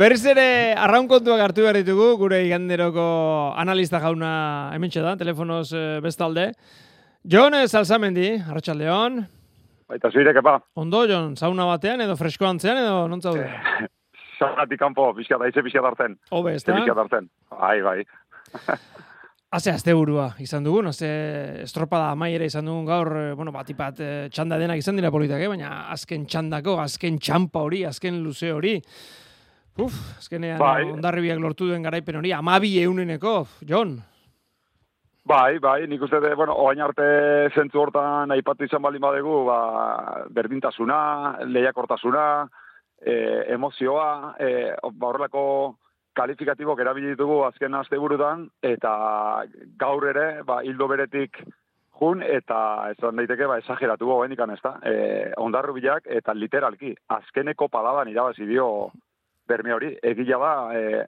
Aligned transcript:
Berriz 0.00 0.22
ere, 0.24 0.72
arraun 0.80 1.04
kontuak 1.10 1.42
hartu 1.44 1.60
behar 1.60 1.76
ditugu, 1.76 2.14
gure 2.16 2.38
iganderoko 2.46 3.02
analista 3.60 3.98
jauna 4.00 4.30
hemen 4.72 4.88
da, 4.94 5.12
telefonoz 5.20 5.74
eh, 5.76 6.00
bestalde. 6.00 6.46
Jon, 7.28 7.52
salzamendi, 7.68 8.30
arratxaldeon. 8.48 9.20
Baita 9.92 10.08
zuire, 10.10 10.32
kepa. 10.32 10.56
Ondo, 10.80 11.04
Jon, 11.04 11.36
sauna 11.36 11.66
batean 11.68 12.00
edo 12.00 12.16
fresko 12.16 12.48
antzean 12.48 12.80
edo 12.80 13.04
non 13.12 13.20
zaude? 13.20 13.44
Saunatik 14.38 14.80
kanpo, 14.80 15.12
bizka 15.12 15.36
da, 15.36 15.52
ize 15.52 15.60
bizka 15.60 15.84
dartzen. 15.84 16.16
Obe, 16.32 16.56
ez 16.56 16.64
da? 16.64 16.80
bizka 16.80 16.96
dartzen. 16.96 17.28
Bai, 17.52 17.76
bai. 17.84 17.98
Haze, 19.52 19.74
azte 19.74 19.92
burua 19.92 20.30
izan 20.40 20.64
dugun, 20.64 20.86
haze 20.88 21.08
estropada 21.66 22.12
amaiera 22.14 22.46
izan 22.48 22.64
dugun 22.70 22.86
gaur, 22.88 23.16
eh, 23.18 23.32
bueno, 23.36 23.52
batipat 23.52 24.00
eh, 24.00 24.28
txanda 24.32 24.56
denak 24.56 24.80
izan 24.80 24.96
dira 24.96 25.12
politak, 25.12 25.42
eh? 25.44 25.48
baina 25.50 25.90
azken 25.92 26.24
txandako, 26.24 26.80
azken 26.80 27.20
txampa 27.20 27.68
hori, 27.68 27.84
azken 27.84 28.22
luze 28.24 28.54
hori. 28.54 28.78
Uf, 29.80 29.96
azkenean 30.18 30.58
Bai. 30.60 30.84
ondarribiak 30.92 31.40
lortu 31.40 31.68
duen 31.70 31.82
garaipen 31.82 32.20
hori, 32.20 32.32
amabi 32.36 32.76
euneneko, 32.82 33.46
Jon. 33.66 33.98
Bai, 35.30 35.58
bai, 35.62 35.86
nik 35.86 36.02
uste, 36.02 36.18
de, 36.20 36.32
bueno, 36.34 36.56
oain 36.58 36.80
arte 36.82 37.04
zentzu 37.54 37.78
hortan 37.82 38.32
aipatu 38.34 38.66
izan 38.66 38.82
baldin 38.82 39.04
badegu, 39.04 39.44
ba, 39.46 39.60
berdintasuna, 40.34 40.98
lehiakortasuna, 41.46 42.24
e, 43.00 43.14
emozioa, 43.54 44.34
e, 44.40 44.50
ba, 44.82 45.10
horrelako 45.10 45.44
kalifikatibok 46.18 46.80
erabili 46.82 47.12
ditugu 47.12 47.44
azken 47.46 47.76
asteburutan 47.78 48.48
eta 48.66 49.44
gaur 49.78 50.08
ere, 50.10 50.42
ba, 50.48 50.62
hildo 50.66 50.88
beretik 50.90 51.38
jun, 52.00 52.24
eta 52.24 52.90
esan 52.96 53.20
daiteke, 53.20 53.46
ba, 53.46 53.60
esageratu 53.60 54.08
goen 54.08 54.34
ikan 54.34 54.56
ez 54.56 54.60
da, 54.64 54.78
e, 54.82 54.96
ondarru 55.38 55.76
bilak, 55.76 56.08
eta 56.08 56.34
literalki, 56.34 56.96
azkeneko 57.20 57.68
paladan 57.68 58.08
irabazi 58.08 58.48
dio 58.48 58.90
berme 59.50 59.74
hori, 59.74 59.90
egila 60.12 60.38
da, 60.44 60.54
e, 60.78 61.04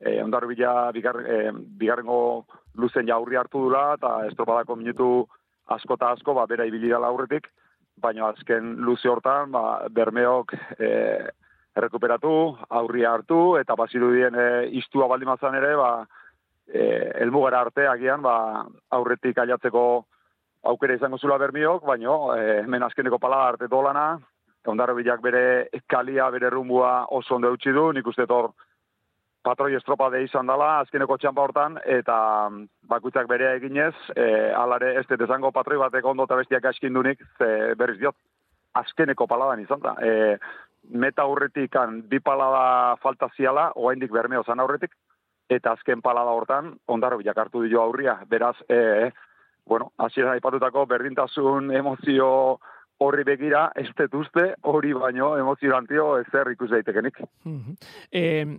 e, 0.00 0.16
ondarru 0.22 0.48
bila 0.50 0.90
bigar, 0.94 1.20
e, 1.22 1.38
bigarrengo 1.78 2.46
luzen 2.80 3.06
jaurri 3.08 3.36
hartu 3.36 3.66
dula, 3.68 3.92
eta 3.98 4.14
estropadako 4.30 4.76
minutu 4.80 5.10
asko 5.76 5.98
eta 5.98 6.12
asko, 6.16 6.34
ba, 6.34 6.46
bera 6.50 6.66
ibili 6.66 6.90
dela 6.90 7.12
aurretik, 7.12 7.48
baina 8.02 8.32
azken 8.32 8.74
luze 8.86 9.08
hortan, 9.08 9.52
ba, 9.52 9.88
bermeok 9.90 10.56
e, 10.78 10.88
errekuperatu, 11.76 12.32
aurria 12.80 13.12
hartu, 13.12 13.56
eta 13.60 13.76
bazirudien 13.78 14.34
e, 14.36 14.48
istua 14.80 15.08
baldin 15.12 15.30
mazan 15.30 15.56
ere, 15.60 15.74
ba, 15.76 15.92
e, 16.68 16.82
elmugara 17.24 17.62
arte 17.66 17.86
agian, 17.88 18.24
ba, 18.24 18.64
aurretik 18.98 19.38
aiatzeko 19.38 19.84
aukera 20.72 20.96
izango 20.96 21.18
zula 21.18 21.38
bermiok, 21.42 21.86
baina 21.86 22.18
e, 22.36 22.58
hemen 22.64 22.88
azkeneko 22.88 23.18
pala 23.22 23.46
arte 23.52 23.68
dolana, 23.70 24.16
ondarro 24.68 24.94
bilak 24.94 25.22
bere 25.22 25.68
kalia, 25.86 26.28
bere 26.30 26.50
rumbua 26.50 27.06
oso 27.10 27.34
ondo 27.36 27.48
eutxi 27.48 27.72
du, 27.72 27.90
nik 27.92 28.06
uste 28.06 28.26
tor 28.26 28.52
patroi 29.42 29.74
estropade 29.74 30.22
izan 30.22 30.46
dela 30.46 30.78
azkeneko 30.80 31.16
txampa 31.18 31.42
hortan, 31.42 31.78
eta 31.84 32.16
mm, 32.48 32.66
bakutzak 32.90 33.26
bere 33.30 33.56
eginez, 33.56 33.94
e, 34.14 34.26
alare 34.54 34.94
ez 35.00 35.06
esango 35.18 35.50
patroi 35.50 35.78
batek 35.78 36.04
ondo 36.06 36.28
eta 36.28 36.38
bestiak 36.38 36.64
askindunik, 36.70 37.22
ze 37.38 37.74
berriz 37.78 37.98
diot, 37.98 38.16
azkeneko 38.74 39.26
paladan 39.26 39.60
izan 39.60 39.82
da. 39.82 39.96
E, 39.98 40.38
meta 40.90 41.22
aurretik 41.22 41.70
kan, 41.72 42.02
bi 42.08 42.20
palada 42.20 42.96
falta 43.02 43.28
ziala, 43.36 43.72
oaindik 43.76 44.12
bermeo 44.12 44.42
zan 44.44 44.60
aurretik, 44.60 44.94
eta 45.50 45.72
azken 45.72 46.00
palada 46.02 46.30
hortan, 46.30 46.76
ondarro 46.86 47.18
bilak 47.18 47.38
hartu 47.38 47.66
dio 47.66 47.82
aurria. 47.82 48.18
Beraz, 48.28 48.56
e, 48.68 49.10
bueno, 49.66 49.92
hasiera 49.98 50.32
aipatutako 50.32 50.86
berdintasun 50.86 51.70
emozio 51.74 52.60
horri 53.06 53.24
begira, 53.28 53.70
ez 53.76 53.88
dut 53.98 54.14
uste, 54.22 54.52
hori 54.62 54.92
baino 54.92 55.34
emozionantio 55.38 56.18
ezer 56.20 56.52
ikus 56.54 56.70
daitekenik. 56.70 57.22
Mhm. 57.44 57.76
Eh, 58.12 58.58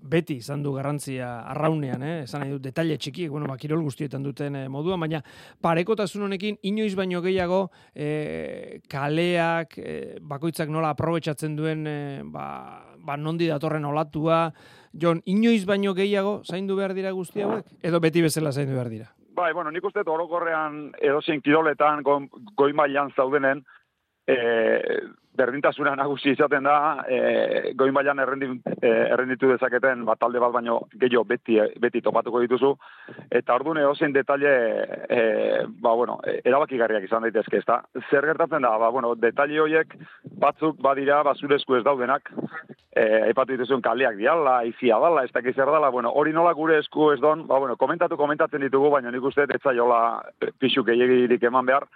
beti 0.00 0.38
izan 0.40 0.62
du 0.64 0.72
garrantzia 0.72 1.28
arraunean, 1.52 2.02
eh? 2.02 2.14
esan 2.24 2.44
nahi 2.44 2.54
dut, 2.54 2.62
detalle 2.64 2.96
txikiek, 3.00 3.30
bueno, 3.32 3.46
ba, 3.50 3.56
kirol 3.60 3.82
guztietan 3.84 4.24
duten 4.24 4.56
eh, 4.56 4.66
moduan, 4.72 5.00
baina 5.00 5.20
parekotasun 5.62 6.24
honekin 6.28 6.58
inoiz 6.70 6.94
baino 6.96 7.20
gehiago 7.24 7.66
eh, 7.94 8.80
kaleak, 8.88 9.78
eh, 9.78 10.18
bakoitzak 10.22 10.72
nola 10.72 10.94
aprobetsatzen 10.94 11.56
duen, 11.56 11.86
eh, 11.86 12.20
ba, 12.24 12.46
ba, 12.98 13.16
nondi 13.20 13.50
datorren 13.50 13.84
olatua, 13.88 14.46
Jon, 14.90 15.20
inoiz 15.30 15.62
baino 15.68 15.94
gehiago 15.94 16.40
zaindu 16.44 16.74
behar 16.80 16.96
dira 16.96 17.12
guzti 17.14 17.44
hauek? 17.44 17.76
Edo 17.82 18.00
beti 18.02 18.24
bezala 18.24 18.50
zaindu 18.50 18.74
behar 18.74 18.90
dira? 18.90 19.12
Bai, 19.40 19.54
bueno, 19.54 19.70
nik 19.72 19.84
uste 19.88 20.02
orokorrean 20.04 20.90
edozein 21.00 21.40
kiroletan 21.40 22.02
go, 22.04 22.18
goi 22.60 22.74
mailan 22.76 23.08
zaudenen, 23.16 23.62
e, 24.28 24.36
berdintasuna 25.40 25.94
nagusi 25.96 26.34
izaten 26.34 26.66
da, 26.68 26.74
e, 27.08 27.72
goi 27.78 27.88
mailan 27.96 28.20
errendi, 28.20 28.50
e, 28.74 28.90
errenditu 29.14 29.48
dezaketen 29.48 30.04
bat 30.04 30.20
talde 30.20 30.42
bat 30.42 30.52
baino 30.52 30.76
gehiago 30.92 31.24
beti, 31.30 31.56
beti 31.80 32.02
topatuko 32.04 32.42
dituzu, 32.44 32.74
eta 33.40 33.56
orduan 33.56 33.80
edozein 33.80 34.12
detalle, 34.12 34.52
e, 35.08 35.20
ba, 35.80 35.94
bueno, 35.94 36.18
e, 36.26 36.42
erabakigarriak 36.44 37.08
izan 37.08 37.24
daitezke, 37.24 37.62
ezta? 37.62 37.80
Zer 38.10 38.28
gertatzen 38.28 38.68
da, 38.68 38.74
ba, 38.82 38.92
bueno, 38.92 39.14
detalle 39.16 39.62
horiek 39.64 39.96
batzuk 40.44 40.82
badira 40.84 41.22
bazurezko 41.30 41.80
ez 41.80 41.84
daudenak, 41.88 42.28
e, 42.96 43.02
aipatu 43.28 43.54
dituzun 43.54 43.82
kaleak 43.82 44.16
diala, 44.18 44.60
izia 44.66 44.98
dala, 45.02 45.24
ez 45.24 45.32
dakiz 45.34 45.54
zer 45.54 45.70
dala, 45.70 45.90
bueno, 45.94 46.10
hori 46.10 46.32
nola 46.34 46.52
gure 46.58 46.78
esku 46.80 47.10
ez 47.14 47.20
don, 47.22 47.46
ba, 47.46 47.58
bueno, 47.62 47.76
komentatu 47.78 48.18
komentatzen 48.18 48.64
ditugu, 48.66 48.90
baina 48.90 49.10
nik 49.10 49.24
uste 49.30 49.46
ez 49.46 49.60
zaiola 49.62 50.00
pixu 50.58 50.84
gehiagirik 50.86 51.42
eman 51.46 51.66
behar, 51.66 51.86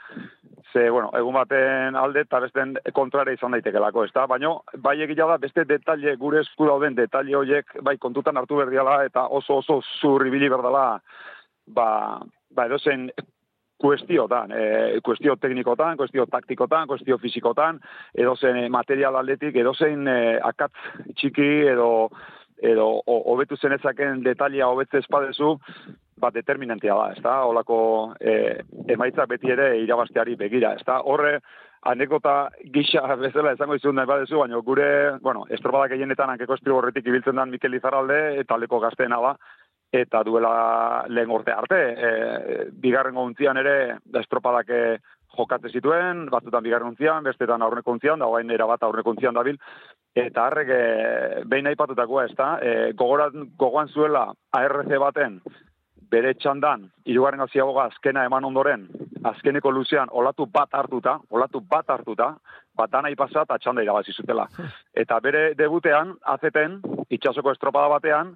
ze, 0.72 0.88
bueno, 0.91 1.10
egun 1.19 1.34
baten 1.34 1.99
alde 1.99 2.25
eta 2.27 2.41
besten 2.43 2.77
kontrare 2.94 3.34
izan 3.34 3.54
daitekelako, 3.54 4.06
ez 4.06 4.15
da? 4.15 4.27
Baina, 4.31 4.54
bai 4.87 4.97
egila 5.03 5.33
da, 5.34 5.38
beste 5.43 5.66
detalle, 5.69 6.16
gure 6.21 6.43
esku 6.43 6.71
dauden 6.71 6.97
detalle 6.99 7.37
horiek, 7.37 7.77
bai 7.83 7.97
kontutan 7.99 8.38
hartu 8.38 8.59
berdiala, 8.62 9.03
eta 9.09 9.28
oso 9.28 9.60
oso 9.62 9.81
zurribili 10.00 10.50
berdala, 10.50 10.87
ba, 11.66 11.88
ba 12.54 12.66
edozen 12.71 13.09
kuestiotan, 13.84 14.53
e, 14.56 15.00
kuestio 15.05 15.37
teknikotan, 15.37 15.99
kuestio 16.00 16.25
taktikotan, 16.33 16.89
kuestio 16.89 17.19
fizikotan, 17.21 17.83
edozen 18.17 18.62
material 18.72 19.19
aldetik, 19.21 19.56
edozein 19.61 20.09
e, 20.09 20.39
akatz 20.41 20.72
txiki 21.19 21.50
edo 21.75 21.91
edo 22.65 22.87
ho- 23.03 23.22
hobetu 23.33 23.59
zenezaken 23.61 24.22
detalia 24.25 24.71
hobetze 24.71 25.03
espadezu, 25.03 25.59
ba, 26.22 26.31
determinantia 26.33 26.95
da, 26.97 27.11
ezta? 27.12 27.34
Holako 27.45 27.77
e, 28.21 28.62
emaitza 28.95 29.27
beti 29.28 29.53
ere 29.53 29.67
irabasteari 29.83 30.37
begira, 30.41 30.71
ezta? 30.78 31.01
Horre, 31.05 31.34
anekota 31.91 32.37
gisa 32.72 33.03
bezala 33.25 33.53
esango 33.53 33.77
izun 33.77 33.99
nahi 33.99 34.09
badezu, 34.09 34.39
baina 34.41 34.62
gure, 34.65 34.89
bueno, 35.27 35.45
estropadak 35.51 35.93
gehienetan 35.93 36.33
hankeko 36.33 36.56
estribo 36.56 36.81
horretik 36.81 37.11
ibiltzen 37.11 37.37
den 37.37 37.53
Mikel 37.53 37.77
Izarralde, 37.77 38.22
eta 38.41 38.56
gazteena 38.87 39.21
da, 39.21 39.34
eta 39.94 40.22
duela 40.27 41.05
lehen 41.09 41.31
urte 41.31 41.53
arte, 41.55 41.81
e, 41.94 42.69
bigarren 42.82 43.19
untzian 43.21 43.59
ere 43.60 43.75
estropadak 44.21 44.71
e, 44.71 44.81
jokatze 45.34 45.71
zituen, 45.71 46.27
batzutan 46.31 46.65
bigarren 46.65 46.93
untzian, 46.93 47.22
bestetan 47.27 47.62
aurreko 47.62 47.94
untzian, 47.94 48.19
da 48.22 48.31
guain 48.31 48.50
era 48.50 48.66
bat 48.71 48.83
aurreko 48.83 49.15
untzian 49.15 49.37
dabil, 49.38 49.59
eta 50.15 50.49
harrek 50.49 50.72
e, 50.75 50.81
behin 51.50 51.71
aipatutakoa 51.71 52.27
ez 52.27 52.34
da, 52.38 52.49
e, 52.59 52.75
gogoran, 52.99 53.50
gogoan 53.59 53.91
zuela 53.91 54.27
ARC 54.59 54.91
baten, 55.04 55.38
bere 56.10 56.34
txandan, 56.38 56.88
irugarren 57.10 57.43
gaziagoga 57.43 57.88
azkena 57.91 58.25
eman 58.28 58.47
ondoren, 58.50 58.88
azkeneko 59.31 59.71
luzean 59.72 60.10
olatu 60.12 60.47
bat 60.47 60.75
hartuta, 60.75 61.16
olatu 61.31 61.62
bat 61.71 61.88
hartuta, 61.91 62.34
bat 62.77 62.91
dana 62.91 63.10
ipasa 63.10 63.47
eta 63.47 63.59
txanda 63.59 63.83
irabazi 63.83 64.12
zutela. 64.12 64.47
Eta 64.94 65.19
bere 65.25 65.47
debutean, 65.59 66.15
azeten, 66.34 66.81
itxasoko 67.15 67.54
estropada 67.54 67.88
batean, 67.97 68.34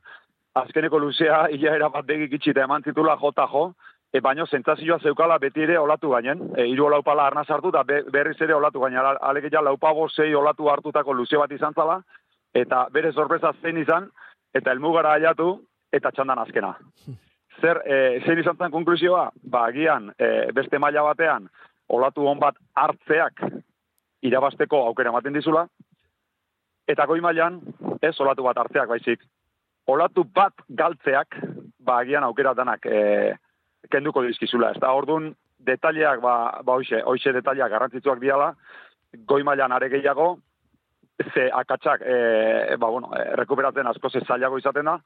azkeneko 0.63 0.99
luzea 0.99 1.47
hilaera 1.53 1.89
bat 1.89 2.07
begik 2.07 2.33
itxita 2.39 2.65
eman 2.65 2.83
zitula 2.83 3.17
jota 3.21 3.47
jo, 3.53 3.73
e, 4.13 4.21
baino 4.21 4.47
zentzazioa 4.47 4.99
zeukala 4.99 5.39
beti 5.39 5.63
ere 5.63 5.79
olatu 5.79 6.11
gainen, 6.15 6.43
e, 6.57 6.67
iru 6.73 6.87
olaupala 6.87 7.27
arnaz 7.27 7.49
hartu 7.51 7.73
eta 7.75 7.85
be, 7.85 8.03
berriz 8.13 8.37
ere 8.41 8.55
olatu 8.55 8.81
gainen, 8.81 9.19
alegia 9.21 9.63
laupago 9.63 10.09
zei 10.09 10.35
olatu 10.35 10.69
hartutako 10.69 11.13
luze 11.13 11.37
bat 11.37 11.53
izan 11.53 11.75
zala, 11.75 12.01
eta 12.55 12.87
bere 12.93 13.13
sorpresa 13.13 13.53
zein 13.63 13.79
izan, 13.79 14.11
eta 14.55 14.73
elmugara 14.73 15.13
aiatu, 15.19 15.59
eta 15.93 16.11
txandan 16.11 16.45
azkena. 16.45 16.75
Zer, 17.61 17.83
e, 17.85 18.21
zein 18.25 18.39
izan 18.39 18.57
zen 18.57 18.71
konklusioa? 18.71 19.31
Ba, 19.43 19.67
agian, 19.67 20.13
e, 20.19 20.53
beste 20.55 20.79
maila 20.79 21.03
batean, 21.03 21.49
olatu 21.89 22.27
hon 22.29 22.39
bat 22.39 22.55
hartzeak 22.77 23.43
irabasteko 24.23 24.85
aukera 24.87 25.11
ematen 25.11 25.35
dizula, 25.35 25.67
eta 26.89 27.05
goi 27.07 27.21
mailan, 27.21 27.59
ez 28.03 28.15
olatu 28.21 28.47
bat 28.47 28.59
hartzeak 28.63 28.89
baizik, 28.89 29.25
olatu 29.89 30.25
bat 30.25 30.65
galtzeak, 30.69 31.39
ba, 31.81 32.01
agian 32.03 32.27
aukera 32.27 32.55
danak 32.55 32.85
e, 32.87 33.37
kenduko 33.91 34.23
dizkizula. 34.27 34.73
Ez 34.75 34.83
da, 34.83 34.93
orduan, 34.93 35.33
detaileak, 35.65 36.21
ba, 36.25 36.35
ba 36.65 36.77
hoxe, 36.77 37.01
hoxe 37.05 37.33
detaileak 37.37 37.73
garrantzitsuak 37.73 38.21
diala, 38.21 38.53
goi 39.29 39.43
mailan 39.47 39.73
are 39.73 39.89
gehiago, 39.93 40.35
ze 41.33 41.49
akatsak, 41.51 42.05
e, 42.05 42.77
ba, 42.77 42.91
bueno, 42.91 43.11
e, 43.17 43.25
rekuperatzen 43.41 43.89
asko 43.89 44.11
ze 44.11 44.23
zailago 44.27 44.61
izaten 44.61 44.93
da, 44.93 44.99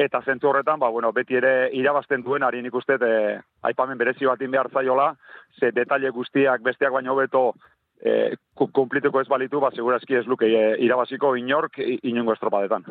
eta 0.00 0.22
zentzu 0.24 0.48
horretan, 0.50 0.80
ba, 0.80 0.88
bueno, 0.90 1.12
beti 1.12 1.36
ere 1.38 1.68
irabazten 1.76 2.24
duen, 2.24 2.42
ari 2.42 2.62
nik 2.62 2.74
uste, 2.74 2.96
e, 2.96 3.38
aipamen 3.62 4.00
berezi 4.00 4.26
batin 4.26 4.50
behar 4.50 4.72
zaiola, 4.72 5.12
ze 5.60 5.70
detaile 5.70 6.10
guztiak 6.10 6.64
besteak 6.64 6.96
baino 6.96 7.12
hobeto 7.12 7.52
e, 8.02 8.36
kumplituko 8.54 9.20
ez 9.20 9.28
balitu, 9.28 9.60
ba, 9.60 9.70
segurazki 9.74 10.18
ez 10.18 10.26
luke 10.26 10.46
e, 10.46 10.64
irabaziko 10.84 11.34
inork 11.36 11.78
inungo 12.02 12.34
estropadetan. 12.34 12.84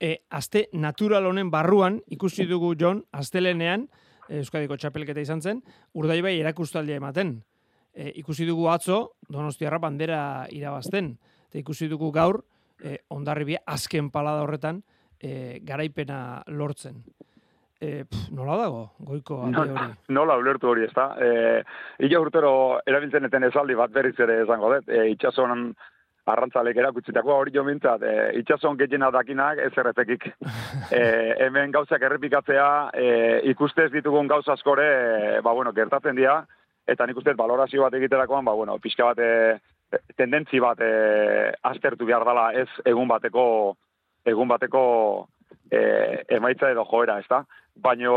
E, 0.00 0.16
azte 0.30 0.68
natural 0.72 1.26
honen 1.26 1.50
barruan, 1.50 2.00
ikusi 2.14 2.46
dugu 2.50 2.74
John, 2.80 3.04
astelenean, 3.12 3.88
Euskadiko 4.32 4.78
txapelketa 4.80 5.20
izan 5.20 5.42
zen, 5.44 5.60
urdaibai 5.92 6.38
erakustaldia 6.40 6.96
ematen. 6.96 7.36
E, 7.92 8.10
ikusi 8.20 8.46
dugu 8.48 8.70
atzo, 8.72 9.18
donostiarra 9.28 9.78
bandera 9.82 10.20
irabazten. 10.50 11.14
Eta 11.50 11.60
ikusi 11.60 11.90
dugu 11.92 12.10
gaur, 12.12 12.40
e, 12.80 12.98
ondarribia 13.12 13.60
azken 13.66 14.10
palada 14.10 14.42
horretan, 14.46 14.82
e, 15.20 15.60
garaipena 15.62 16.42
lortzen. 16.48 17.02
E, 17.80 18.04
pf, 18.04 18.30
nola 18.32 18.56
dago, 18.60 18.84
goiko 18.98 19.40
alde 19.44 19.64
hori? 19.64 19.88
Nola 20.16 20.36
ulertu 20.40 20.70
hori, 20.70 20.86
ez 20.86 20.94
da. 20.94 21.08
E, 21.18 21.64
Ila 22.06 22.20
urtero 22.22 22.52
erabiltzen 22.86 23.26
eten 23.28 23.48
esaldi 23.50 23.76
bat 23.78 23.92
berriz 23.92 24.14
ere 24.20 24.42
esango 24.44 24.70
dut. 24.72 24.88
E, 24.88 25.08
itxason 25.12 25.72
arrantzalek 26.32 26.78
erakutzitako 26.80 27.34
hori 27.36 27.52
jo 27.54 27.64
mintzat. 27.66 28.02
E, 28.02 28.30
itxason 28.40 28.78
gehiena 28.80 29.10
dakinak 29.14 29.60
ez 29.66 29.72
erretekik. 29.76 30.30
E, 30.94 31.00
hemen 31.40 31.72
gauzak 31.72 32.02
errepikatzea 32.04 32.66
e, 32.92 33.06
ikustez 33.50 33.86
ditugun 33.92 34.28
gauz 34.28 34.44
askore, 34.52 34.84
e, 34.84 35.40
ba 35.42 35.54
bueno, 35.56 35.72
gertatzen 35.72 36.16
dira, 36.18 36.42
eta 36.86 37.06
nik 37.06 37.16
ustez 37.16 37.34
valorazio 37.38 37.82
bat 37.86 37.94
egiterakoan, 37.96 38.44
ba 38.44 38.52
bueno, 38.58 38.76
pixka 38.82 39.06
bat 39.08 39.22
e, 39.22 39.56
tendentzi 40.18 40.60
bat 40.60 40.80
e, 40.84 40.90
aztertu 41.70 42.06
behar 42.06 42.26
dela 42.28 42.50
ez 42.52 42.68
egun 42.84 43.08
bateko 43.08 43.46
egun 44.28 44.48
bateko 44.48 44.84
e, 45.74 46.24
emaitza 46.36 46.70
edo 46.70 46.84
joera, 46.90 47.18
ez 47.18 47.28
da? 47.30 47.42
Baina, 47.84 48.14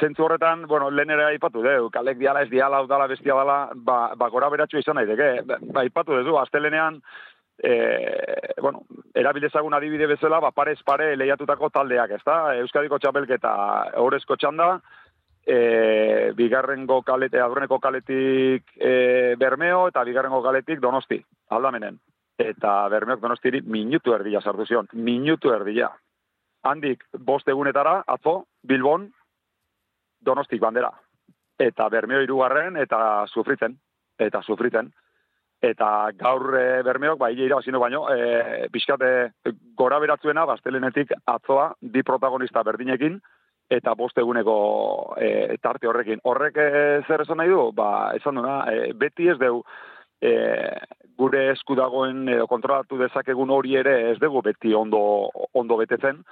zentzu 0.00 0.24
horretan, 0.24 0.66
bueno, 0.66 0.90
lehen 0.90 1.14
ere 1.14 1.28
aipatu 1.28 1.62
deu, 1.62 1.88
kalek 1.94 2.18
diala 2.18 2.42
ez 2.42 2.50
diala, 2.50 2.82
udala, 2.82 3.06
bestia 3.10 3.36
dala, 3.38 3.58
ba, 3.74 3.98
ba 4.18 4.28
gora 4.32 4.50
beratxu 4.50 4.80
izan 4.80 4.98
daiteke. 4.98 5.30
Ba, 5.46 5.60
ba 5.62 5.84
aipatu 5.84 6.16
duzu, 6.18 6.34
astelenean, 6.40 6.98
e, 7.62 7.74
bueno, 8.60 8.82
erabilezagun 9.14 9.78
adibide 9.78 10.10
bezala, 10.10 10.40
ba, 10.42 10.50
parez 10.50 10.80
pare 10.86 11.12
lehiatutako 11.16 11.70
taldeak, 11.74 12.16
ez 12.18 12.24
da? 12.26 12.38
Euskadiko 12.64 12.98
txapelketa 12.98 13.54
horrezko 14.02 14.36
txanda, 14.36 14.72
e, 15.46 16.32
bigarrengo 16.36 17.00
kalete, 17.06 17.40
adroneko 17.40 17.78
kaletik 17.78 18.74
e, 18.76 19.34
bermeo, 19.38 19.86
eta 19.92 20.02
bigarrengo 20.10 20.42
kaletik 20.42 20.82
donosti, 20.82 21.22
aldamenen 21.54 22.02
eta 22.38 22.86
bermeok 22.86 23.20
donostiri 23.20 23.60
minutu 23.66 24.14
erdila 24.14 24.40
sartu 24.40 24.66
zion, 24.66 24.86
minutu 24.94 25.50
erdila. 25.50 25.90
Handik 26.66 27.04
bost 27.24 27.48
egunetara, 27.48 28.02
atzo, 28.06 28.44
Bilbon, 28.66 29.08
donostik 30.20 30.60
bandera. 30.60 30.90
Eta 31.58 31.88
bermeo 31.88 32.22
irugarren, 32.22 32.76
eta 32.76 33.26
sufriten, 33.28 33.76
eta 34.18 34.42
sufriten. 34.42 34.90
Eta 35.62 36.10
gaur 36.18 36.54
e, 36.54 36.82
bermeok, 36.86 37.18
bai, 37.18 37.32
ira 37.34 37.58
bazino 37.58 37.80
baino, 37.82 38.04
e, 38.14 38.68
pixkate 38.70 39.32
gora 39.78 39.98
beratzuena, 39.98 40.44
bastelenetik 40.46 41.12
atzoa, 41.26 41.72
di 41.80 42.02
protagonista 42.06 42.62
berdinekin, 42.62 43.18
eta 43.68 43.94
bost 43.98 44.18
eguneko 44.18 44.58
e, 45.18 45.56
tarte 45.62 45.90
horrekin. 45.90 46.22
Horrek 46.24 46.58
e, 46.62 46.68
zer 47.06 47.24
esan 47.26 47.42
nahi 47.42 47.50
du? 47.50 47.72
Ba, 47.74 48.14
esan 48.16 48.38
duna, 48.38 48.60
e, 48.70 48.92
beti 48.94 49.28
ez 49.32 49.38
deu, 49.42 49.64
e, 50.22 50.32
gure 51.18 51.48
esku 51.52 51.74
dagoen 51.78 52.28
edo 52.30 52.46
kontrolatu 52.46 52.98
dezakegun 53.00 53.50
hori 53.50 53.74
ere 53.80 53.96
ez 54.12 54.18
dugu 54.22 54.42
beti 54.46 54.74
ondo, 54.74 55.00
ondo 55.58 55.78
betetzen, 55.80 56.22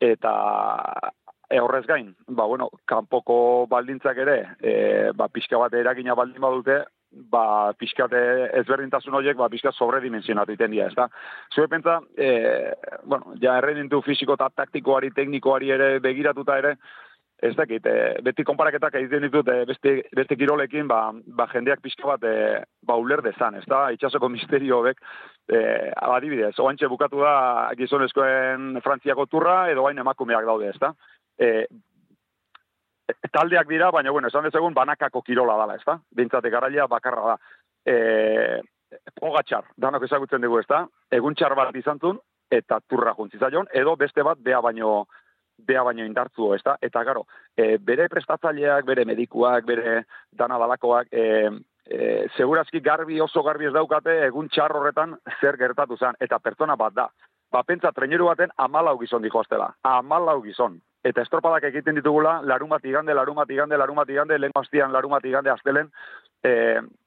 eta 0.00 1.12
e, 1.50 1.60
horrez 1.60 1.84
gain, 1.86 2.14
ba, 2.28 2.46
bueno, 2.46 2.70
kanpoko 2.86 3.66
baldintzak 3.68 4.22
ere, 4.24 4.38
e, 4.62 4.72
ba, 5.14 5.28
pixka 5.28 5.58
bat 5.58 5.74
eragina 5.74 6.14
baldin 6.14 6.40
badute, 6.40 6.78
ba, 7.10 7.72
pixka 7.78 8.06
ezberdintasun 8.62 9.18
horiek, 9.18 9.36
ba, 9.36 9.50
pixka 9.52 9.72
sobredimensionatu 9.72 10.54
iten 10.54 10.70
dira, 10.70 10.86
ez 10.86 10.96
da? 10.96 11.08
Zue 11.52 11.66
pentsa, 11.68 11.98
e, 12.16 12.30
bueno, 13.04 13.34
ja 13.42 13.58
errenintu 13.58 14.00
fisiko 14.06 14.38
eta 14.38 14.48
taktikoari, 14.62 15.10
teknikoari 15.16 15.74
ere 15.76 15.92
begiratuta 16.00 16.58
ere, 16.62 16.76
ez 17.42 17.54
dakit, 17.56 17.86
e, 17.86 18.20
beti 18.24 18.44
konparaketak 18.44 18.96
egiten 19.00 19.24
ditut 19.24 19.48
e, 19.48 19.64
beste, 19.68 19.94
beste 20.16 20.36
kirolekin, 20.36 20.88
ba, 20.88 21.00
ba 21.36 21.46
jendeak 21.52 21.80
pixka 21.84 22.08
bat 22.12 22.24
e, 22.28 22.32
ba 22.86 22.96
uler 23.00 23.22
dezan, 23.24 23.56
ez 23.56 23.64
da, 23.68 23.86
itxasoko 23.94 24.28
misterio 24.28 24.80
hobek, 24.80 25.00
e, 25.48 25.60
adibidez, 26.04 26.52
oantxe 26.60 26.90
bukatu 26.92 27.22
da 27.24 27.70
gizonezkoen 27.78 28.82
frantziako 28.84 29.26
turra, 29.26 29.62
edo 29.72 29.86
hain 29.88 30.02
emakumeak 30.02 30.44
daude, 30.48 30.68
ez 30.74 30.82
da. 30.82 30.92
E, 31.40 31.66
taldeak 33.32 33.68
dira, 33.70 33.90
baina, 33.90 34.12
bueno, 34.12 34.28
esan 34.28 34.44
dezagun, 34.44 34.76
banakako 34.76 35.24
kirola 35.24 35.56
dala, 35.62 35.78
ez 35.80 35.86
da, 35.86 35.96
bintzate 36.16 36.52
garaia 36.52 36.86
bakarra 36.90 37.32
da. 37.32 37.38
E, 37.88 37.96
pogatxar, 39.16 39.72
danok 39.80 40.04
ezagutzen 40.04 40.44
dugu, 40.44 40.60
ez 40.60 40.68
da, 40.68 40.84
egun 41.10 41.34
txar 41.34 41.56
bat 41.56 41.74
izan 41.76 41.98
eta 42.50 42.80
turra 42.90 43.14
juntzizaion, 43.14 43.68
edo 43.72 43.94
beste 43.96 44.22
bat, 44.26 44.38
bea 44.42 44.60
baino, 44.60 45.04
bea 45.66 45.82
baino 45.86 46.04
indartzu, 46.04 46.52
ez 46.54 46.62
da? 46.64 46.76
Eta, 46.82 47.02
garo, 47.04 47.26
e, 47.56 47.76
bere 47.78 48.08
prestatzaileak, 48.08 48.84
bere 48.86 49.04
medikuak, 49.04 49.64
bere 49.66 50.04
dana 50.32 50.58
balakoak, 50.58 51.12
e, 51.12 51.50
e, 51.86 52.28
segurazki 52.36 52.80
garbi 52.80 53.20
oso 53.20 53.42
garbi 53.42 53.66
ez 53.66 53.74
daukate 53.74 54.16
egun 54.26 54.48
txar 54.48 54.76
horretan 54.76 55.16
zer 55.40 55.58
gertatu 55.58 55.96
zen, 55.96 56.16
eta 56.20 56.38
pertsona 56.38 56.76
bat 56.76 56.94
da. 56.94 57.08
Ba, 57.50 57.64
pentsa, 57.66 57.90
treneru 57.92 58.28
baten 58.30 58.52
amalau 58.62 58.94
gizon 59.00 59.22
diko 59.22 59.40
aztela. 59.40 59.72
Amalau 59.82 60.38
gizon. 60.44 60.78
Eta 61.02 61.24
estropadak 61.24 61.64
egiten 61.70 61.96
ditugula, 61.98 62.38
larumat 62.46 62.84
igande, 62.86 63.14
larumat 63.16 63.50
igande, 63.50 63.78
larumat 63.80 64.10
igande, 64.12 64.38
lehen 64.38 64.54
bastian 64.54 64.92
larumat 64.92 65.24
igande 65.26 65.50
aztelen. 65.50 65.88
E, 66.44 66.52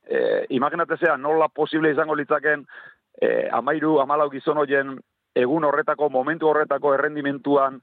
e, 0.03 0.19
imaginatezea, 0.57 1.15
nola 1.17 1.47
posible 1.47 1.93
izango 1.93 2.17
litzaken 2.19 2.65
e, 3.21 3.47
amairu, 3.53 3.99
amalau 4.01 4.29
gizon 4.33 4.59
hoien 4.59 4.97
egun 5.35 5.65
horretako, 5.65 6.09
momentu 6.09 6.47
horretako 6.49 6.93
errendimentuan 6.93 7.81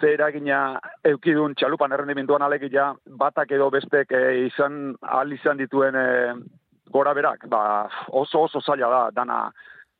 ze 0.00 0.12
eragina 0.14 0.78
eukidun 1.04 1.54
txalupan 1.54 1.92
errendimentuan 1.92 2.42
alegia 2.42 2.92
batak 3.18 3.52
edo 3.58 3.70
bestek 3.70 4.12
e, 4.12 4.22
izan 4.46 4.94
ahal 5.02 5.32
izan 5.32 5.58
dituen 5.58 5.98
e, 5.98 6.06
gora 6.92 7.14
berak, 7.14 7.48
ba, 7.50 7.88
oso 8.08 8.46
oso 8.46 8.60
zaila 8.60 8.90
da 8.90 9.02
dana 9.22 9.40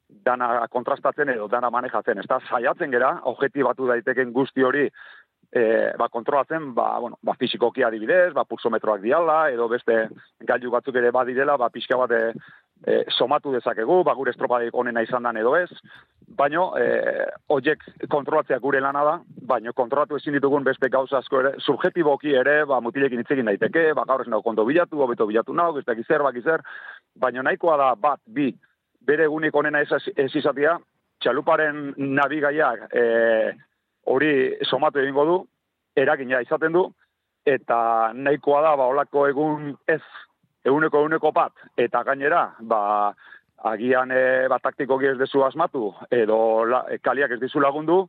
dana 0.08 0.66
kontrastatzen 0.70 1.32
edo 1.34 1.48
dana 1.50 1.70
manejatzen, 1.70 2.18
ez 2.22 2.28
da, 2.30 2.38
saiatzen 2.48 2.92
gera, 2.94 3.16
objektibatu 3.26 3.88
daiteken 3.90 4.32
guzti 4.32 4.62
hori 4.62 4.84
e, 4.86 5.62
ba, 5.98 6.08
kontrolatzen, 6.08 6.72
ba, 6.74 6.98
bueno, 7.00 7.18
ba, 7.22 7.34
fizikoki 7.38 7.82
adibidez, 7.82 8.32
ba, 8.34 8.44
pulsometroak 8.44 9.02
diala, 9.02 9.48
edo 9.50 9.68
beste 9.72 10.04
gailu 10.46 10.70
batzuk 10.70 10.96
ere 11.02 11.10
badirela, 11.14 11.56
ba, 11.58 11.70
pixka 11.74 11.98
bat 11.98 12.14
e, 12.14 13.02
somatu 13.16 13.52
dezakegu, 13.54 14.02
ba, 14.04 14.14
gure 14.14 14.34
estropadik 14.34 14.74
onena 14.74 15.02
izan 15.02 15.26
dan 15.26 15.42
edo 15.42 15.56
ez, 15.58 15.70
baino, 16.26 16.72
e, 16.76 17.26
oiek 17.54 17.82
kontrolatzea 18.10 18.58
gure 18.58 18.80
lana 18.80 19.04
da, 19.04 19.14
baino 19.46 19.72
kontrolatu 19.72 20.16
ezin 20.16 20.34
ditugun 20.34 20.64
beste 20.64 20.88
gauza 20.90 21.18
asko 21.18 21.40
ere, 21.40 21.52
subjetiboki 21.62 22.34
ere, 22.34 22.64
ba, 22.66 22.80
mutilekin 22.80 23.22
hitzekin 23.22 23.46
daiteke, 23.46 23.92
ba, 23.94 24.04
gaur 24.08 24.24
ez 24.24 24.28
nago 24.28 24.64
bilatu, 24.64 25.00
hobeto 25.00 25.26
bilatu 25.26 25.54
nago, 25.54 25.78
ez 25.78 25.86
dakiz 25.86 26.06
zer, 26.06 26.22
bakiz 26.22 26.44
baino 27.14 27.42
nahikoa 27.42 27.76
da, 27.76 27.94
bat, 27.94 28.20
bi, 28.26 28.52
bere 29.00 29.24
egunik 29.24 29.54
onena 29.54 29.80
ez, 29.80 29.92
ez 30.16 30.34
izatea, 30.34 30.78
txaluparen 31.20 31.94
nabigaiak 31.96 32.92
e, 32.92 33.52
hori 34.06 34.56
somatu 34.64 35.00
egingo 35.00 35.24
du, 35.24 35.38
eragina 35.96 36.40
izaten 36.42 36.72
du, 36.72 36.90
eta 37.46 38.12
nahikoa 38.14 38.62
da, 38.62 38.76
ba, 38.76 38.90
olako 38.90 39.28
egun 39.28 39.76
ez 39.86 40.02
euneko 40.66 41.04
euneko 41.04 41.30
bat, 41.32 41.54
eta 41.78 42.02
gainera, 42.02 42.50
ba, 42.60 43.14
agian 43.64 44.10
e, 44.12 44.46
bat 44.48 44.62
taktiko 44.62 45.00
ez 45.00 45.16
dezu 45.18 45.44
asmatu, 45.44 45.92
edo 46.10 46.64
la, 46.64 46.84
e, 46.90 46.98
kaliak 46.98 47.36
ez 47.36 47.40
dizu 47.40 47.60
lagundu, 47.60 48.06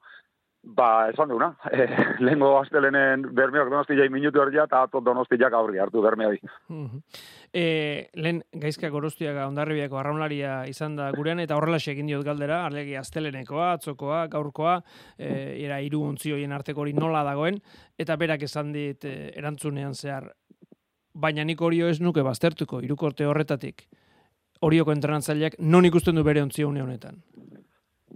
ba, 0.68 1.10
esan 1.12 1.30
duna, 1.30 1.52
e, 1.72 1.86
lehenko 2.20 2.52
astelenen 2.60 3.24
bermeok 3.36 3.70
donosti 3.72 3.98
jai 3.98 4.10
minutu 4.12 4.42
erdia, 4.44 4.66
eta 4.68 4.84
atot 4.84 5.04
donosti 5.04 5.38
jak 5.40 5.54
aurri 5.54 5.80
hartu 5.80 6.02
bermeoi. 6.04 6.40
e, 7.54 8.10
lehen 8.16 8.42
gaizka 8.52 8.90
gorostiaga 8.94 9.48
ondarribiako 9.48 10.00
arraunlaria 10.00 10.60
izan 10.68 10.98
da 11.00 11.10
gurean, 11.16 11.40
eta 11.40 11.56
horrela 11.56 11.80
egin 11.80 12.10
diot 12.10 12.26
galdera, 12.26 12.66
arlegi 12.66 12.98
astelenekoa, 13.00 13.72
atzokoa, 13.78 14.26
gaurkoa, 14.34 14.82
e, 15.18 15.30
era 15.64 15.80
iru 15.82 16.04
hoien 16.08 16.52
arteko 16.52 16.82
hori 16.82 16.94
nola 16.94 17.24
dagoen, 17.24 17.62
eta 17.98 18.18
berak 18.18 18.44
esan 18.44 18.74
dit 18.74 19.06
e, 19.06 19.32
erantzunean 19.38 19.96
zehar, 19.96 20.34
baina 21.14 21.44
nik 21.44 21.62
horio 21.62 21.88
ez 21.88 22.02
nuke 22.02 22.22
baztertuko, 22.22 22.82
irukorte 22.82 23.26
horretatik, 23.26 23.88
horioko 24.62 24.92
entrenatzaileak 24.92 25.60
non 25.60 25.86
ikusten 25.86 26.16
du 26.16 26.24
bere 26.24 26.42
ontzio 26.42 26.70
une 26.70 26.82
honetan? 26.82 27.22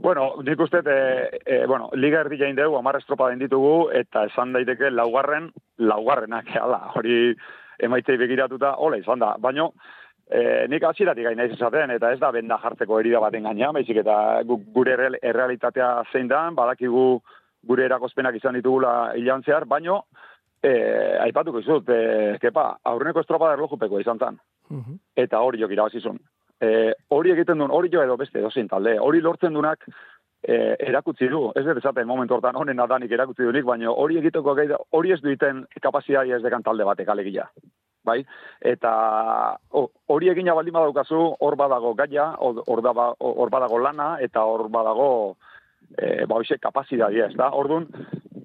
Bueno, 0.01 0.35
nik 0.41 0.59
uste, 0.59 0.79
e, 0.85 1.39
e, 1.45 1.65
bueno, 1.67 1.89
liga 1.93 2.21
erdi 2.21 2.37
jain 2.39 2.55
dugu, 2.55 2.77
amar 2.77 2.97
estropa 2.97 3.29
den 3.29 3.39
ditugu, 3.39 3.91
eta 3.93 4.23
esan 4.25 4.53
daiteke 4.53 4.89
laugarren, 4.89 5.51
laugarrenak, 5.77 6.47
ala, 6.57 6.79
hori 6.95 7.35
emaitzei 7.79 8.17
begiratuta, 8.17 8.75
hola 8.77 8.97
izan 8.97 9.19
da, 9.21 9.35
baina 9.37 9.67
e, 10.31 10.65
nik 10.71 10.83
aziratik 10.87 11.27
gaina 11.27 11.45
izaten, 11.45 11.91
eta 11.97 12.13
ez 12.13 12.19
da 12.21 12.31
benda 12.31 12.57
jartzeko 12.63 12.99
herida 12.99 13.19
baten 13.19 13.45
gaina, 13.49 13.71
baizik 13.75 14.01
eta 14.01 14.15
gure 14.47 14.97
errealitatea 15.21 15.91
zein 16.11 16.31
da, 16.31 16.47
badakigu 16.55 17.05
gure 17.67 17.85
erakozpenak 17.85 18.39
izan 18.39 18.57
ditugula 18.57 19.11
hilan 19.17 19.43
zehar, 19.43 19.67
baina 19.69 19.99
eh, 20.63 21.17
aipatuko 21.27 21.61
izut, 21.61 21.89
eh, 21.89 22.37
kepa, 22.41 22.67
aurreneko 22.93 23.21
estropa 23.21 23.49
da 23.49 23.59
erlojupeko 23.59 23.99
izan 24.01 24.21
zan. 24.21 24.39
Eta 25.15 25.39
hori 25.39 25.59
jok 25.61 25.71
irabazizun. 25.71 26.19
E, 26.61 26.93
hori 27.09 27.31
egiten 27.31 27.57
duen, 27.57 27.71
hori 27.71 27.89
jo 27.91 28.03
edo 28.03 28.17
beste 28.17 28.39
edozein 28.39 28.67
talde, 28.67 28.99
hori 28.99 29.21
lortzen 29.21 29.53
dunak 29.53 29.87
e, 30.43 30.75
erakutzi 30.79 31.27
du, 31.27 31.51
ez 31.55 31.63
dut 31.65 31.77
esaten 31.77 32.07
momentu 32.07 32.35
hortan 32.35 32.55
honen 32.55 32.79
adanik 32.79 33.11
erakutzi 33.11 33.43
dunik, 33.43 33.65
baina 33.65 33.91
hori 33.91 34.17
egiteko 34.21 34.55
gai 34.57 34.67
hori 34.91 35.11
ez 35.11 35.21
duiten 35.21 35.65
kapazitatea 35.81 36.37
ez 36.37 36.43
dekan 36.43 36.63
talde 36.63 36.85
batek 36.87 37.09
alegia. 37.09 37.47
Bai? 38.03 38.23
Eta 38.65 38.91
hori 40.09 40.29
egina 40.31 40.55
baldin 40.57 40.73
badaukazu, 40.73 41.21
hor 41.39 41.55
badago 41.55 41.93
gaia, 41.93 42.31
hor 42.41 42.81
ba, 42.81 43.11
badago 43.53 43.77
lana, 43.77 44.15
eta 44.19 44.41
hor 44.41 44.69
badago 44.73 45.09
e, 45.97 46.25
ba, 46.25 46.39
hoxe 46.39 46.57
kapazitatea, 46.57 47.29
ez 47.29 47.37
da? 47.37 47.51
Orduan, 47.53 47.87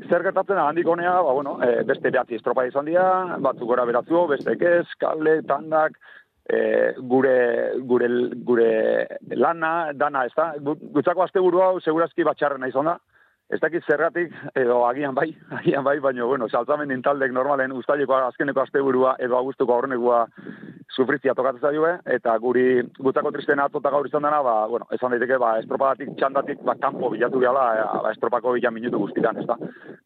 zer 0.08 0.22
gertatzen 0.26 0.58
handik 0.58 0.88
honea, 0.88 1.14
ba, 1.22 1.32
bueno, 1.32 1.56
e, 1.62 1.82
beste 1.88 2.10
behatzi 2.10 2.38
estropa 2.38 2.66
izan 2.66 2.86
dira, 2.88 3.38
batzuk 3.42 3.68
gora 3.68 3.84
beratzu, 3.88 4.26
beste 4.30 4.56
ez, 4.60 4.86
kable, 5.00 5.40
tandak, 5.48 5.98
e, 6.48 6.94
gure, 7.12 7.36
gure, 7.90 8.08
gure 8.48 8.70
lana, 9.34 9.92
dana, 9.94 10.24
ez 10.26 10.32
da? 10.36 10.52
Gutzako 10.60 11.22
azte 11.22 11.40
hau, 11.40 11.80
segurazki 11.80 12.24
batxarren 12.24 12.68
izan 12.68 12.92
da, 12.92 12.98
Ez 13.46 13.60
dakit 13.62 13.84
zergatik, 13.86 14.32
edo 14.58 14.80
agian 14.88 15.14
bai, 15.14 15.28
agian 15.60 15.84
bai, 15.86 16.00
baina, 16.02 16.24
bueno, 16.26 16.48
saltzamen 16.48 16.90
intaldek 16.90 17.30
normalen 17.32 17.74
ustaileko 17.78 18.16
azkeneko 18.26 18.64
asteburua 18.64 19.14
edo 19.22 19.38
agustuko 19.38 19.76
aurrenekua 19.76 20.24
sufritzia 20.96 21.34
tokatzen 21.34 21.62
zailue, 21.62 21.92
eta 22.10 22.34
guri 22.42 22.80
gutako 22.98 23.30
tristena 23.34 23.66
atota 23.68 23.90
gaur 23.92 24.06
izan 24.08 24.24
dena, 24.26 24.40
ba, 24.42 24.54
bueno, 24.70 24.88
esan 24.96 25.14
daiteke, 25.14 25.38
ba, 25.38 25.56
estropadatik, 25.60 26.14
txandatik, 26.18 26.62
ba, 26.66 26.74
kanpo 26.80 27.10
bilatu 27.12 27.42
gala, 27.42 27.66
e, 27.76 27.84
ba, 28.02 28.12
estropako 28.14 28.54
bila 28.56 28.72
minutu 28.74 28.98
guztitan, 29.04 29.38
ez 29.38 29.46
da. 29.46 29.58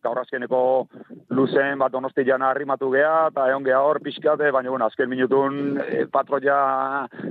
Gaur 0.05 0.21
azkeneko 0.21 0.61
luzen, 1.37 1.79
bat 1.81 1.93
donosti 1.93 2.25
jana 2.27 2.51
arrimatu 2.51 2.91
geha, 2.93 3.29
eta 3.31 3.47
egon 3.53 3.65
geha 3.69 3.81
hor 3.87 4.01
pixkate, 4.05 4.51
baina, 4.53 4.73
bueno, 4.73 4.89
azken 4.91 5.09
minutun 5.09 5.81
e, 5.87 6.05
patroia 6.13 6.59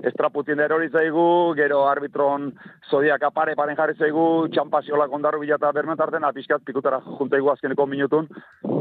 estraputin 0.09 0.61
erori 0.65 0.89
zaigu, 0.89 1.27
gero 1.59 1.83
arbitron 1.89 2.51
zodiak 2.89 3.27
apare 3.29 3.57
paren 3.59 3.77
jarri 3.77 3.97
zaigu, 3.99 4.47
txampaziola 4.53 5.09
kondarru 5.11 5.43
bilata 5.43 5.73
bermentarten, 5.99 6.23
apiskat 6.23 6.63
pikutara 6.63 7.01
juntaigu 7.19 7.49
azkeneko 7.51 7.85
minutun, 7.85 8.27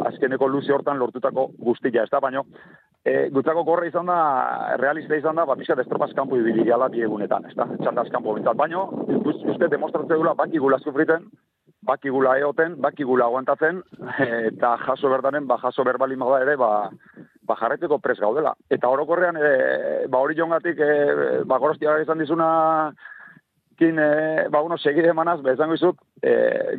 azkeneko 0.06 0.48
luzi 0.48 0.72
hortan 0.72 0.98
lortutako 0.98 1.50
guztia, 1.58 2.04
ez 2.04 2.10
da, 2.10 2.20
baina, 2.20 2.42
e, 3.04 3.28
gutzako 3.30 3.64
korre 3.64 3.88
izan 3.88 4.06
da, 4.06 4.76
realista 4.78 5.16
izan 5.16 5.36
da, 5.36 5.44
bat 5.46 5.58
pixat 5.58 5.78
estropaz 5.82 6.12
kanpo 6.14 6.36
ibili 6.36 6.64
gala 6.64 6.88
biegunetan, 6.88 7.46
ez 7.50 7.56
da, 7.56 7.66
txandaz 7.82 8.08
kanpo 8.10 8.34
bintzat. 8.34 8.56
Baina, 8.56 8.84
uste 8.84 9.68
demostratzen 9.68 10.16
dula, 10.16 10.34
bakigula 10.34 10.78
sufriten, 10.78 11.28
bakigula 11.82 12.36
eoten, 12.38 12.76
bakigula 12.80 13.26
aguantatzen, 13.26 13.82
eta 14.52 14.76
jaso 14.86 15.10
berdanen, 15.10 15.46
ba, 15.46 15.58
jaso 15.62 15.84
berbali 15.84 16.16
da 16.16 16.40
ere, 16.42 16.56
ba, 16.56 16.90
ba 17.42 17.56
jarreteko 17.56 17.98
pres 17.98 18.18
gaudela. 18.20 18.54
Eta 18.70 18.88
orokorrean, 18.88 19.36
e, 19.36 20.06
ba 20.08 20.18
hori 20.18 20.36
jongatik, 20.36 20.78
e, 20.78 21.44
ba 21.44 21.58
gorostia 21.58 21.98
izan 22.02 22.18
dizuna, 22.18 22.92
kin, 23.78 23.98
e, 23.98 24.48
ba, 24.50 24.62
uno, 24.62 24.76
segide 24.78 25.12
emanaz, 25.12 25.38
bezango 25.44 25.76
izut, 25.78 26.00
e, 26.22 26.34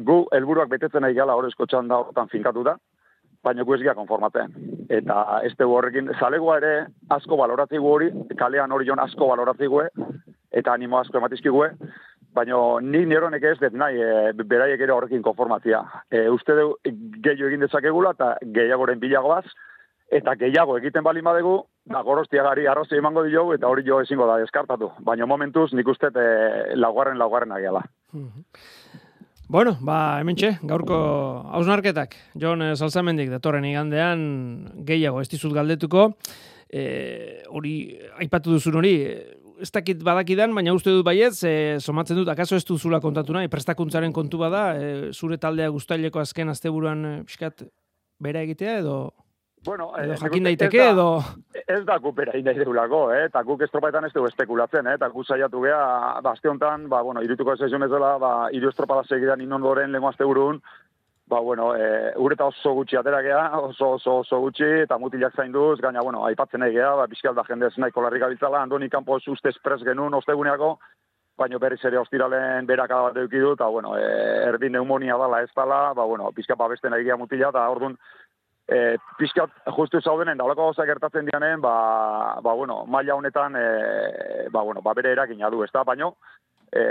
gu, 0.06 0.22
helburuak 0.36 0.70
betetzen 0.72 1.06
nahi 1.06 1.16
gala 1.18 1.36
horrezko 1.40 1.66
txanda 1.66 2.02
horretan 2.02 2.32
finkatu 2.32 2.64
da, 2.68 2.76
baina 3.44 3.64
gu 3.64 3.78
ezgia 3.78 3.96
konformatzen. 3.96 4.54
Eta 4.92 5.40
ez 5.48 5.54
dugu 5.56 5.78
horrekin, 5.78 6.12
zalegoa 6.20 6.58
ere 6.60 6.74
asko 7.16 7.40
baloratzigu 7.40 7.88
hori, 7.88 8.12
kalean 8.38 8.76
hori 8.76 8.90
jon 8.90 9.00
asko 9.00 9.30
baloratzigu, 9.32 9.86
eta 10.52 10.76
animo 10.76 11.00
asko 11.00 11.22
ematizkigu, 11.22 11.64
baina 12.36 12.60
ni 12.84 13.06
neronek 13.08 13.48
ez 13.48 13.58
dut 13.62 13.80
nahi, 13.80 14.04
e, 14.04 14.44
beraiek 14.44 14.84
ere 14.84 14.96
horrekin 14.96 15.24
konformatzia. 15.24 15.82
E, 16.12 16.28
uste 16.30 16.56
du 16.58 16.70
gehiago 17.24 17.50
egin 17.50 17.64
dezakegula, 17.66 18.16
eta 18.18 18.36
gehiagoren 18.60 19.00
bilagoaz, 19.00 19.46
eta 20.12 20.36
gehiago 20.36 20.78
egiten 20.80 21.04
bali 21.06 21.22
badegu, 21.26 21.60
da 21.90 22.02
gorostiagari 22.06 22.68
arrozi 22.68 22.98
emango 22.98 23.24
diogu, 23.26 23.54
eta 23.54 23.70
hori 23.70 23.86
jo 23.86 24.00
ezingo 24.02 24.28
da 24.30 24.40
deskartatu. 24.42 24.92
Baina 25.06 25.28
momentuz 25.30 25.72
nik 25.78 25.88
uste 25.88 26.10
e, 26.10 26.76
laugarren 26.76 27.18
laugarren 27.18 27.52
agiala. 27.52 27.84
Mhm. 28.14 28.44
Bueno, 29.50 29.74
ba, 29.82 30.20
hemen 30.22 30.38
txe, 30.38 30.52
gaurko 30.62 30.96
hausnarketak. 31.58 32.14
Jon 32.38 32.62
Salzamendik, 32.78 33.32
datorren 33.34 33.66
igandean, 33.66 34.20
gehiago, 34.86 35.24
ez 35.24 35.30
dizut 35.32 35.56
galdetuko. 35.56 36.12
E, 36.70 36.84
hori, 37.50 37.74
aipatu 38.22 38.54
duzun 38.54 38.78
hori, 38.78 38.94
ez 39.60 39.72
dakit 39.74 40.04
badakidan, 40.06 40.54
baina 40.54 40.76
uste 40.78 40.94
dut 40.94 41.02
baiet, 41.08 41.34
e, 41.42 41.80
somatzen 41.82 42.22
dut, 42.22 42.30
akaso 42.30 42.60
ez 42.60 42.66
duzula 42.68 43.02
kontatu 43.02 43.34
nahi, 43.34 43.50
prestakuntzaren 43.50 44.14
kontu 44.14 44.38
bada, 44.38 44.68
e, 44.78 45.10
zure 45.18 45.40
taldea 45.42 45.74
guztaileko 45.74 46.22
azken 46.22 46.54
asteburuan 46.54 47.06
e, 47.10 47.16
bera 48.22 48.46
egitea, 48.46 48.78
edo 48.84 49.00
Bueno, 49.66 49.92
edo 50.00 50.14
eh, 50.14 50.18
jakin 50.18 50.44
daiteke 50.48 50.84
edo... 50.92 51.08
Ez 51.68 51.82
da 51.86 52.00
kupera 52.00 52.36
indai 52.38 52.56
deulako, 52.58 53.02
eh? 53.14 53.26
Eta 53.28 53.42
guk 53.44 53.62
estropaetan 53.66 54.08
ez 54.08 54.14
dugu 54.14 54.30
espekulatzen, 54.30 54.88
eh? 54.88 54.96
Eta 54.98 55.10
guk 55.14 55.28
saiatu 55.28 55.62
geha, 55.66 56.20
ba, 56.24 56.32
azte 56.32 56.50
honetan, 56.50 56.88
ba, 56.90 57.02
bueno, 57.06 57.22
irutuko 57.26 57.54
ez 57.54 57.62
ezionez 57.68 57.90
dela, 57.92 58.14
ba, 58.22 58.32
iru 58.56 58.72
estropada 58.72 59.04
segidan 59.04 59.44
inondoren 59.44 59.92
lengo 59.92 60.10
azte 60.10 60.26
burun, 60.26 60.62
ba, 61.30 61.40
bueno, 61.40 61.76
e, 61.76 62.14
ureta 62.18 62.48
oso 62.50 62.74
gutxi 62.74 62.98
atera 62.98 63.22
geha, 63.22 63.44
oso, 63.60 63.92
oso, 64.00 64.16
oso 64.24 64.40
gutxi, 64.42 64.70
eta 64.86 64.98
mutilak 64.98 65.36
zain 65.36 65.52
duz, 65.52 65.78
gaina, 65.84 66.02
bueno, 66.02 66.24
aipatzen 66.26 66.64
nahi 66.64 66.74
geha, 66.74 66.96
ba, 66.98 67.06
bizkal 67.12 67.36
da 67.38 67.46
jendez 67.46 67.76
nahi 67.78 67.94
kolarrik 67.94 68.26
abitzala, 68.26 68.64
andoni 68.64 68.90
kanpo 68.90 69.20
uste 69.20 69.54
espres 69.54 69.84
genuen 69.86 70.18
osteguneako, 70.18 70.78
baina 71.38 71.60
berriz 71.62 71.84
ere 71.86 72.00
ostiralen 72.00 72.66
beraka 72.66 73.04
bat 73.06 73.20
eukidu, 73.22 73.54
eta, 73.54 73.68
bueno, 73.68 73.94
e, 73.98 74.08
erdin 74.50 74.74
neumonia 74.74 75.20
dala 75.22 75.44
ez 75.44 75.52
dala, 75.56 75.94
ba, 75.94 76.06
bueno, 76.06 76.32
pizka 76.32 76.56
babesten 76.56 76.92
nahi 76.96 77.06
geha 77.06 77.18
mutila, 77.18 77.54
eta 77.54 77.68
orduan, 77.70 78.00
e, 78.70 78.98
pixkat 79.18 79.52
justu 79.76 80.02
zaudenen 80.02 80.38
da 80.38 80.46
olako 80.46 80.70
gauza 80.70 80.86
gertatzen 80.86 81.28
dianen, 81.30 81.62
ba, 81.62 81.74
ba 82.44 82.54
bueno, 82.54 82.84
maila 82.86 83.16
honetan, 83.16 83.56
e, 83.58 84.48
ba, 84.54 84.62
bueno, 84.62 84.82
ba, 84.86 84.94
bere 84.94 85.14
erakina 85.16 85.50
du, 85.50 85.64
ez 85.64 85.72
da, 85.74 85.84
baino, 85.84 86.14
e, 86.72 86.84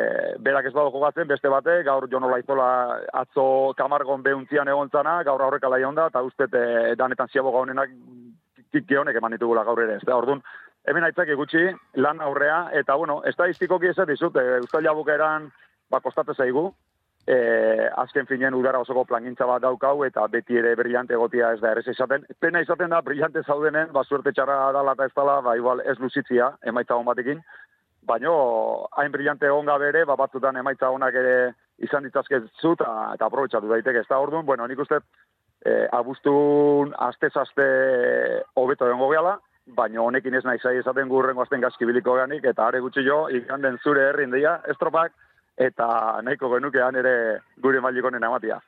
berak 0.42 0.66
ez 0.66 0.74
badu 0.74 0.90
jokatzen, 0.94 1.28
beste 1.30 1.50
bate, 1.52 1.82
gaur 1.86 2.08
Jono 2.10 2.30
Laizola 2.32 2.70
atzo 3.22 3.74
kamargon 3.78 4.24
behuntzian 4.26 4.68
egon 4.68 4.90
zana, 4.90 5.20
gaur 5.28 5.42
aurreka 5.42 5.70
lai 5.70 5.84
onda, 5.86 6.08
eta 6.10 6.22
uste 6.26 6.50
e, 6.50 6.96
danetan 6.98 7.30
ziago 7.30 7.54
gaunenak 7.54 7.94
kiki 8.72 8.98
honek 8.98 9.16
eman 9.16 9.36
ditugula 9.36 9.64
gaur 9.64 9.84
ere, 9.84 10.00
ez 10.00 10.06
da, 10.06 10.18
orduan, 10.18 10.42
hemen 10.88 11.06
aitzak 11.06 11.30
gutxi, 11.36 11.68
lan 12.02 12.20
aurrea, 12.24 12.68
eta, 12.74 12.96
bueno, 12.96 13.22
estadistikoki 13.28 13.92
ez 13.92 14.10
dizut, 14.10 14.36
e, 14.36 14.58
Euskal 14.64 14.84
Jabukeran, 14.84 15.50
ba, 15.90 16.02
kostate 16.04 16.34
zaigu, 16.34 16.72
e, 17.28 17.90
azken 18.00 18.26
finen 18.26 18.56
udara 18.56 18.80
osoko 18.80 19.04
plangintza 19.04 19.46
bat 19.46 19.62
daukau 19.62 20.04
eta 20.06 20.24
beti 20.32 20.56
ere 20.56 20.74
brillante 20.76 21.12
egotia 21.16 21.52
ez 21.52 21.60
da 21.60 21.74
errez 21.74 21.86
izaten. 21.92 22.24
Pena 22.40 22.62
izaten 22.64 22.94
da 22.94 23.02
brillante 23.04 23.42
zaudenen, 23.44 23.92
ba 23.92 24.04
suerte 24.04 24.32
txarra 24.32 24.70
dala 24.72 24.94
eta 24.96 25.08
ez 25.10 25.14
dala, 25.16 25.40
ba 25.44 25.56
igual 25.56 25.82
ez 25.84 25.98
luzitzia 26.00 26.54
emaitza 26.72 26.96
hon 26.96 27.04
batekin, 27.10 27.42
baino 28.08 28.32
hain 28.96 29.12
brillante 29.12 29.46
egon 29.50 29.68
gabe 29.68 29.90
ere, 29.92 30.06
ba 30.08 30.16
batzutan 30.16 30.56
emaitza 30.56 30.88
honak 30.94 31.20
ere 31.20 31.34
izan 31.84 32.08
ditzazke 32.08 32.40
zu 32.62 32.72
eta, 32.78 33.12
eta 33.18 33.28
aprobetsatu 33.28 33.68
daiteke 33.68 34.06
ez 34.06 34.08
da 34.08 34.22
orduan, 34.24 34.46
bueno, 34.46 34.66
nik 34.66 34.80
uste 34.80 35.02
e, 35.60 35.84
abuztun 35.92 36.96
aste-aste 37.10 37.68
hobeto 38.56 38.88
egon 38.88 39.04
gogeala, 39.04 39.36
baina 39.76 40.00
honekin 40.00 40.34
ez 40.34 40.46
nahi 40.48 40.64
zai 40.64 40.78
esaten 40.80 41.12
gurrengo 41.12 41.44
azten 41.44 41.60
gazkibiliko 41.60 42.16
ganik, 42.16 42.48
eta 42.48 42.70
are 42.70 42.80
gutxi 42.80 43.04
jo, 43.04 43.26
ikanden 43.28 43.76
zure 43.84 44.08
herrin 44.08 44.32
dira, 44.32 44.62
estropak, 44.72 45.12
eta 45.58 46.20
nahiko 46.22 46.48
genukean 46.54 46.96
ere 47.00 47.14
gure 47.62 47.80
mailikonen 47.82 48.24
amatia. 48.24 48.60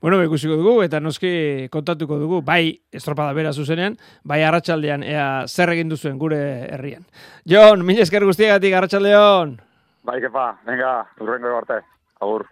Bueno, 0.00 0.20
ikusiko 0.24 0.56
dugu 0.56 0.82
eta 0.82 1.00
noski 1.00 1.68
kontatuko 1.70 2.18
dugu, 2.18 2.40
bai 2.42 2.72
estropada 2.92 3.36
bera 3.36 3.52
zuzenean, 3.52 3.98
bai 4.24 4.42
arratsaldean 4.42 5.04
ea 5.04 5.46
zer 5.46 5.74
egin 5.76 5.92
duzuen 5.92 6.18
gure 6.18 6.40
herrian. 6.72 7.04
Jon, 7.48 7.84
mila 7.84 8.06
esker 8.06 8.24
guztiagatik 8.24 8.74
arratsaldeon. 8.74 9.58
Bai, 10.08 10.20
kepa, 10.24 10.54
venga, 10.64 11.02
urrengo 11.20 11.56
arte. 11.58 11.82
Agur. 12.24 12.46